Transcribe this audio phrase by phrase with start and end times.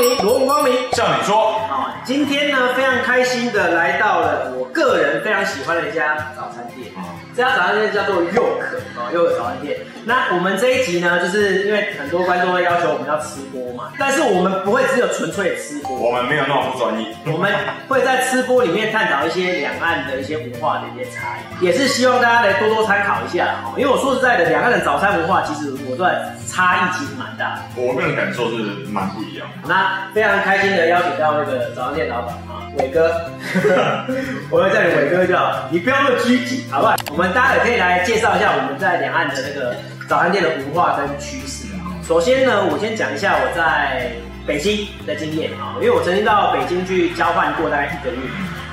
[0.00, 6.90] 明，罗文光明，向你说，啊，今天呢非常开心的来到了我个人非常喜欢的一家早餐店。
[7.36, 9.78] 这家早餐店叫做又可哦，又可早餐店。
[10.04, 17.06] 那我们这一集呢，就是因为很多观众会要求我们要吃播嘛，但是我们不会只有纯粹吃播，我们没有那么不专业。
[17.26, 17.52] 我们
[17.86, 23.74] 会在吃播里面探讨一些两岸的一些文化的一些差异，也是希望大家来多多参考一下哦。
[23.76, 26.10] 因为我说实在的，两岸的早餐文化其实我说
[26.50, 28.56] 差异其实蛮大的，我个人感受是
[28.90, 29.68] 蛮不一样的。
[29.68, 33.14] 那非常开心的邀请到那个早餐店老板啊，伟哥，
[34.50, 36.96] 我要叫你伟哥就好，你不要那么拘谨，好不好？
[37.12, 39.76] 我们待会可以来介绍一下我们在两岸的那个
[40.08, 41.94] 早餐店的文化跟趋势啊。
[42.06, 44.10] 首先呢，我先讲一下我在
[44.44, 48.18] 北京的经验啊，因为我曾经到北京去交换过大概一个月。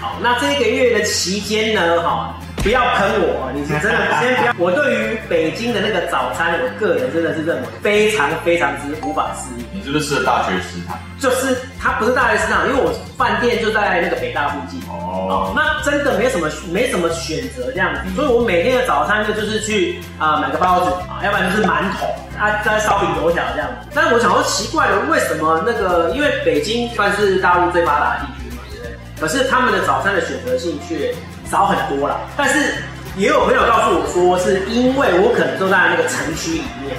[0.00, 2.36] 好，那这一个月的期间呢，哈。
[2.64, 4.54] 不要喷我，你是真的先不要。
[4.56, 9.66] 我对于北京的那个早餐，我个人真的是认为非常非常之无法适应。
[9.78, 10.96] 你是不是吃了大学食堂？
[11.20, 14.80] 就是它不是大学食堂，因为我饭店就在那个北大附近。
[14.88, 15.52] 哦。
[15.54, 22.06] 那真的没什么没什么选择这样子，所以我每天的早餐就就是去啊、呃、买个包子啊，要不然就是馒头
[22.40, 23.90] 啊，再烧饼油条这样子。
[23.92, 28.96] 但是我想说奇怪了，为什么那个因为北京算是大陆最发达的地区嘛，对不对？
[29.20, 31.14] 可是他们的早餐的选择性却。
[31.50, 32.74] 少很多了，但是
[33.16, 36.96] 也有朋友告诉我说，是因为我可能住在那个城区里面，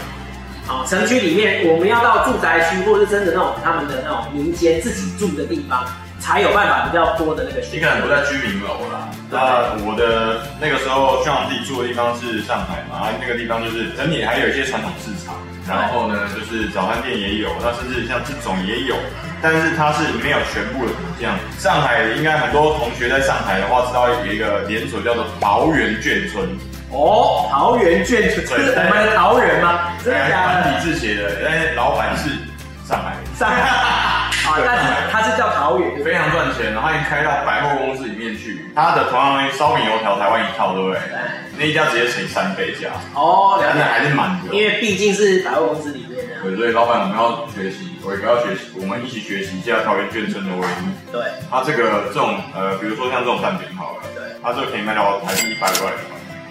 [0.67, 5.85] 啊，城区里面我们要到住宅区，或者是真的那种他们的那种民间自己住的地方，
[6.19, 7.77] 才有办法比较多的那个选择。
[7.77, 9.09] 你可能不在居民楼啦。
[9.29, 15.35] 那我的那个时候，像我自己住的地方是上海嘛，那个地方就是整体还有一些传统市场。
[15.67, 18.95] 然后呢，就是早餐店也有，那甚至像这种也有，
[19.41, 21.35] 但是它是没有全部的这样。
[21.57, 26.47] 上海应该很多同学在上海的话，知道有一个连锁叫做桃园眷村。
[26.91, 29.89] 哦，桃园眷村，是我们的桃园吗？
[30.03, 32.29] 对，繁体字写的，但是老板是
[32.87, 33.35] 上海人。
[33.35, 34.29] 上海 啊，
[34.63, 38.07] 但是他是叫桃园，非常赚钱，然后已经开到百货公司
[38.75, 38.91] 里面去。
[38.91, 40.99] 他的同样烧饼油条台湾一套，对不对？
[41.57, 46.43] 那一家直接乘三倍价哦，但是还是满的，因为毕竟是百货公司里面的。
[46.43, 50.83] 对，所以老板我们要学习，我也不要学习，我们一起学习一下桃园眷村的威力。
[51.13, 55.87] 对，它这个这种呃，比如说像这种蛋饼好了，对，它这个可以卖到台币一百块，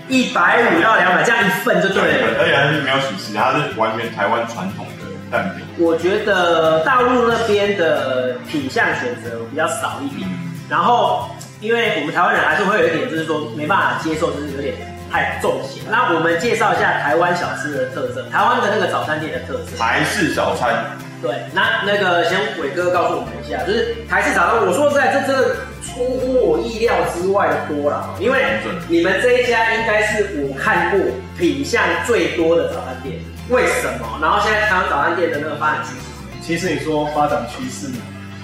[0.08, 5.66] 一百五到两百这样一份就对了，而且还是没有起司，它是完全台湾传统的蛋饼。
[5.78, 10.26] 我觉得大陆那边的品相选择比较少一点，
[10.70, 11.28] 然后
[11.64, 14.74] 因为我们台湾人还是会有一点，就是说没办法接受，就是有点。
[15.14, 15.80] 太重咸。
[15.88, 19.76] 那我们介绍一下台湾小吃的特色，台湾的那个早餐店的特色。
[19.78, 20.74] 台式早餐。
[21.22, 24.66] 对，那那个先伟哥告诉我们一下，就是台式早餐。
[24.66, 25.54] 我说实在，这真的
[25.86, 28.58] 出乎我意料之外的多了，因为
[28.88, 30.98] 你们这一家应该是我看过
[31.38, 33.20] 品相最多的早餐店。
[33.50, 34.18] 为什么？
[34.20, 36.42] 然后现在台湾早餐店的那个发展趋势？
[36.42, 37.86] 其实你说发展趋势，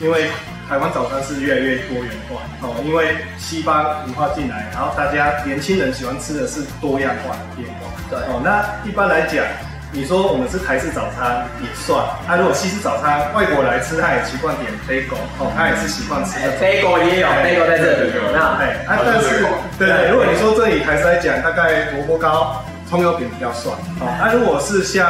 [0.00, 0.30] 因为。
[0.70, 7.90] 台湾早餐是越来越多元化哦，因为西方文化进来，然后大家年轻人喜欢吃的是多样化的变化。
[8.08, 8.16] 对。
[8.30, 9.42] 哦，那一般来讲，
[9.90, 11.98] 你说我们是台式早餐也算，
[12.28, 19.42] 那、啊、如果西式早餐，外国来吃他也习惯点 bagel 哦，他也是习惯吃的 bagel 也有 bagel 在这里，那哎，啊，但是
[19.76, 23.74] 对对，如果你说这里台式来讲，大概萝卜糕、葱油饼比较算。
[23.98, 25.02] 哦，那如果是像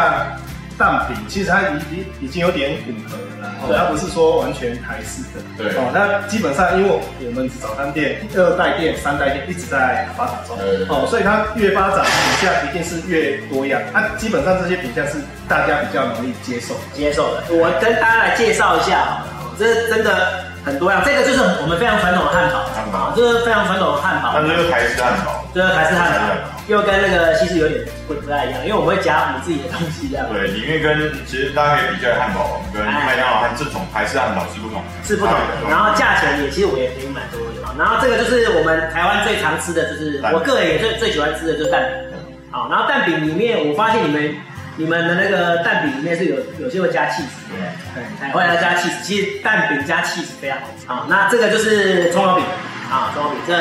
[0.80, 3.18] 蛋饼，其实它已已已经有点混合。
[3.60, 5.68] 哦，它不是说完全台式的，对。
[5.76, 10.56] 哦，那基本上因为我们早餐店二代店、三代店一直在发展中，
[10.88, 16.72] 哦，所以它越发展品相一定是越多样，它基本上这些品相是大家比较容易接受。
[16.94, 17.44] 接受的。
[17.50, 19.20] 我跟大家来介绍一下，
[19.58, 26.59] 这真的很多样，这个就是我们非常传统的汉堡，汉堡，这是非常传统的汉堡，它这是台式汉堡，这是台式汉堡。
[26.70, 30.24] 又跟那个西式有点不不太一样，因为我们会加我们自己的东西这样。
[30.30, 35.66] 对，里面跟其实大家可以比较汉堡跟麦当劳和这种台式汉堡是不同，是不同的。
[35.68, 37.66] 然后价钱也其实我也可以买多一点。
[37.76, 42.14] 然后这个就是我们台湾最常吃的就是我个人也最最喜欢吃的就是蛋饼。
[42.52, 44.34] 好，然后蛋饼里面我发现你们
[44.76, 47.50] 你们的那个蛋饼里面是有有些会加起司，
[47.94, 49.02] 对，哎，会要加起司。
[49.02, 50.86] 其实蛋饼加起司非常好吃。
[50.86, 52.44] 好，那这个就是葱油饼
[52.90, 53.54] 啊，葱油饼这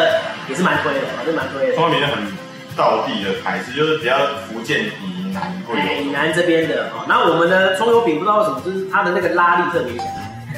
[0.49, 1.75] 也是蛮推的，这蛮推的。
[1.75, 2.38] 葱油饼很。
[2.79, 4.15] 道地的台式就是比较
[4.47, 7.03] 福建以南会有，以南这边的哦。
[7.07, 10.07] 那我们的葱油饼不知道为什么，就是它的那个拉力特别强，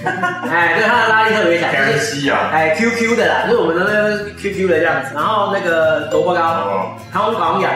[0.48, 5.10] 哎，对，它的拉力特别强，就是哎 Q Q 的啦，就是我们的那个 Q Q 的这样子。
[5.16, 7.72] 然后那个萝卜糕，香港养，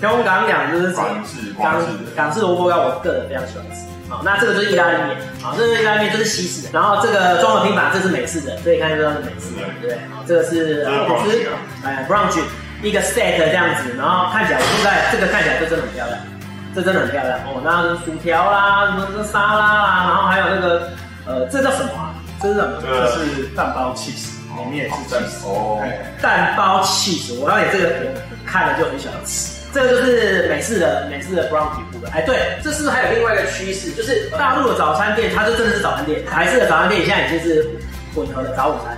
[0.00, 3.88] 香港养就是港式港式港式萝卜糕，我个人非常喜欢吃。
[4.08, 6.70] 好，那这个就是意大利面，好，这个意大利面就是西式的。
[6.72, 11.46] 然后这个综合拼盘，这是美式的，所以看就知道是美式的，对，好，这个是吐司，
[11.84, 12.38] 哎，brunch。
[12.82, 16.18] 一个 set 这样子，然后看起来现在这个看起来就真的很漂亮，
[16.74, 17.60] 这真的很漂亮哦。
[17.64, 20.90] 然后薯条啦，什么沙拉啦，然后还有那个
[21.26, 22.14] 呃，这叫什么啊？
[22.40, 22.80] 这是什么？
[22.82, 25.82] 这是蛋包起司，里面也是起司哦。
[26.22, 29.58] 蛋包起司，我这个我看了就很喜欢吃。
[29.74, 32.08] 这个就是美式的美式的 brown 皮肤的。
[32.12, 33.90] 哎，对，这是不是还有另外一个趋势？
[33.90, 37.68] 就是大陆的早餐店，它就真的是早餐店；台式的早餐店现在已经是
[38.14, 38.96] 混合的早午餐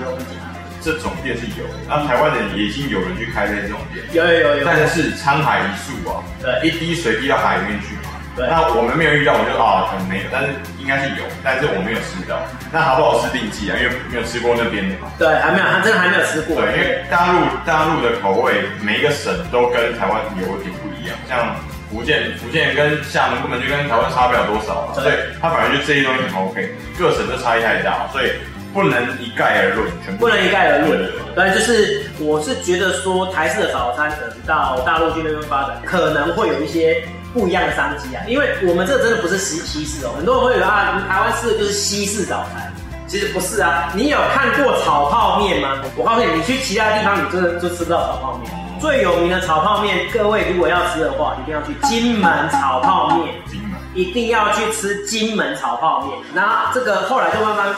[0.00, 0.39] 有一点。
[0.80, 8.10] 这种店是有，那台湾人也已经有人去开这种店，有有有有，但是沧海一粟啊，对，一滴水滴到海里面去嘛。
[8.36, 12.38] 对，那我们没有遇到，我就啊，可能没有，但是应该是有，但是我没有吃到。
[12.70, 15.10] 那好不好吃定计啊，因为没有吃过那边的嘛。
[15.18, 16.56] 对，还没有，他真的还没有吃过。
[16.56, 21.58] 对，因为大陆大陆的口味，每一个省都跟台湾有点不一样，像
[21.90, 28.30] 福建，福建跟厦门根本就跟台湾差不了多少嘛，所以它反而就这些东西很 OK，各省都差异太大，所以。
[28.72, 31.10] 不能一概而论，全部不能一概而论。
[31.34, 37.02] 对，就是我是觉得说，台式的早餐可能到大陆去那边发展，可能会有一些
[37.32, 38.22] 不一样的商机啊。
[38.26, 42.72] 因为我们这个真的不是西西式哦，很多人会以为啊，台湾吃的就是西式早餐，
[43.06, 43.90] 其实不是啊。
[43.94, 45.82] 你有看过炒泡面吗？
[45.96, 48.52] 我告诉你，你去其他地方，你真的就吃不到炒泡面。
[48.80, 53.34] 最有名的炒泡面，各位如果要吃的话，一定要去金门炒泡面。
[53.46, 56.18] 金门一定要去吃金门炒泡面。
[56.34, 57.74] 然后这个后来就慢慢。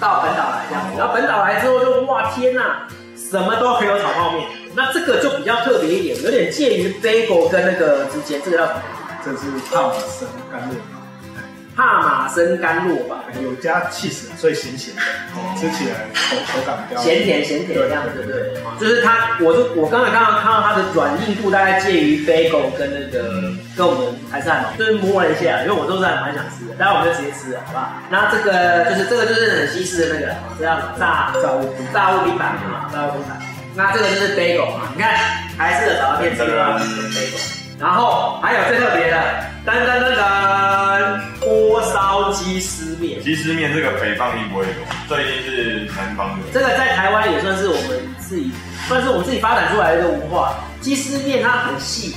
[0.00, 2.86] 到本岛来这样，然后本岛来之后就哇天呐，
[3.16, 8.82] 什么都可以有炒泡面，那这个就比较特别一点，有点介于 bagel 跟那个之间，这个叫什么？
[9.24, 9.36] 这是
[9.72, 10.93] 帕玛森干酪。
[11.76, 15.02] 帕玛森干酪吧，有加 cheese，所以咸咸的，
[15.58, 18.32] 吃起来口口感比较咸甜咸甜这样子，对。
[18.32, 27.90] 对，就是它，我就我刚才刚刚看到它的软硬度大概介于 bagel 跟那个跟我们还是汉堡，就是摸了一下，因为我都是还蛮想吃的，待会我们就直接吃了，好不好？
[28.08, 33.36] 那这个就是这个就是很西式的那个，这样炸炸物炸物拼盘嘛，炸物拼盘。
[33.74, 35.12] 那这个就是 bagel 嘛，你看
[35.58, 37.40] 台式的早餐店吃的 bagel。
[37.80, 39.16] 然后还有最特别的，
[39.66, 43.22] 噔噔噔噔，锅烧鸡丝面。
[43.22, 44.72] 鸡丝面这个北方一不会有，
[45.08, 46.46] 这一定是南方的。
[46.52, 48.50] 这个在台湾也算是我们自己，
[48.88, 50.56] 算是我们自己发展出来的一个文化。
[50.80, 52.14] 鸡丝面它很细。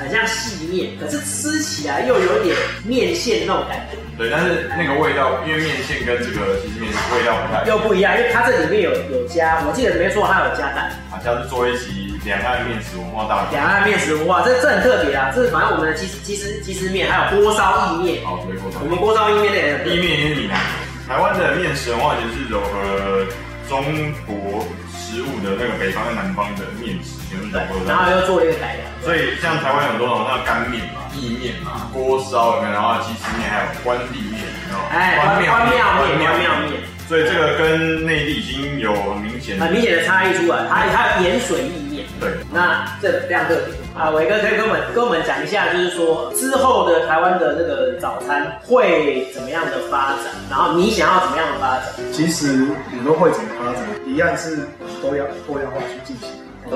[0.00, 2.56] 很像细面，可是吃起来又有点
[2.86, 3.98] 面线那种感觉。
[4.16, 10.90] 对，但是那个味道，因为面线跟这个鸡丝面味道不太又不一样，因为它这里面有有加，我记得没错，它有加蛋。
[11.10, 15.30] 好像是做一期两岸面食文化大两岸面食文化，这这很特别啊！
[15.34, 18.24] 这是反正我们的鸡鸡丝鸡丝面，还有锅烧意面。
[18.24, 18.78] 好，对锅烧。
[18.80, 20.58] 我们锅烧意面的意面也是闽南。
[21.08, 23.26] 台湾的面食文化其实是融合
[23.68, 23.84] 中
[24.26, 24.64] 国。
[25.10, 28.86] 食物的那个北方跟南方的面食，全部都然后又做了一个改良。
[29.02, 34.38] 所以像台湾有很多种，像干面嘛、意面嘛、锅烧，然后鸡丝面，还有关帝面，
[34.70, 36.78] 然后哎，关庙面、关庙面。
[37.08, 40.62] 所以这个跟内地已经有很明显、很明显的差异出来。
[40.70, 41.89] 它它有盐水意面。
[42.20, 44.10] 对，那这个非常特别啊。
[44.10, 50.26] 伟哥可以跟我们跟我们讲一下，就是说之后的台湾的那个早餐会怎么样的发展？
[50.50, 51.86] 然后你想要怎么样的发展？
[52.12, 53.82] 其实你都会怎么发展？
[54.06, 54.68] 一样是。
[55.02, 56.28] 都要多样化去进行，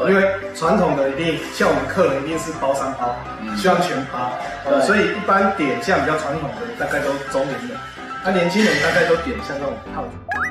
[0.08, 0.24] 因为
[0.54, 3.14] 传统的一定像我们客人一定是包三包，
[3.54, 4.32] 希望全包，
[4.80, 7.76] 所以一般点像比较传统的大概都中年人，
[8.24, 10.43] 那年轻人大概都点像那种套餐。